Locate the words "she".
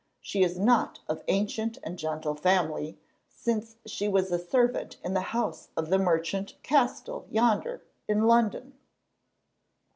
0.19-0.41, 3.85-4.07